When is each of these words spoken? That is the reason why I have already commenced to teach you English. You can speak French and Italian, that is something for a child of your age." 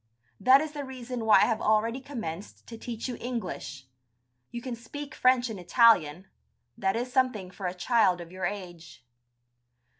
That 0.39 0.61
is 0.61 0.71
the 0.71 0.83
reason 0.83 1.25
why 1.25 1.41
I 1.41 1.45
have 1.45 1.61
already 1.61 2.01
commenced 2.01 2.65
to 2.65 2.75
teach 2.75 3.07
you 3.07 3.17
English. 3.21 3.85
You 4.49 4.59
can 4.59 4.75
speak 4.75 5.13
French 5.13 5.47
and 5.47 5.59
Italian, 5.59 6.25
that 6.75 6.95
is 6.95 7.13
something 7.13 7.51
for 7.51 7.67
a 7.67 7.75
child 7.75 8.19
of 8.19 8.31
your 8.31 8.45
age." 8.47 9.05